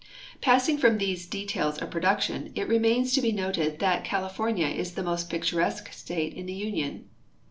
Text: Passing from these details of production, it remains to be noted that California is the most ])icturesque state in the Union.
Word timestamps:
Passing 0.41 0.79
from 0.79 0.97
these 0.97 1.27
details 1.27 1.77
of 1.77 1.91
production, 1.91 2.51
it 2.55 2.67
remains 2.67 3.13
to 3.13 3.21
be 3.21 3.31
noted 3.31 3.77
that 3.81 4.03
California 4.03 4.65
is 4.65 4.95
the 4.95 5.03
most 5.03 5.29
])icturesque 5.29 5.93
state 5.93 6.33
in 6.33 6.47
the 6.47 6.53
Union. 6.53 7.07